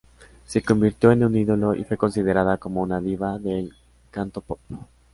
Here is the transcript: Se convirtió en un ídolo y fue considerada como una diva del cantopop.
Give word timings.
Se 0.47 0.63
convirtió 0.63 1.11
en 1.11 1.23
un 1.23 1.35
ídolo 1.35 1.75
y 1.75 1.83
fue 1.83 1.95
considerada 1.95 2.57
como 2.57 2.81
una 2.81 2.99
diva 2.99 3.37
del 3.37 3.75
cantopop. 4.09 4.59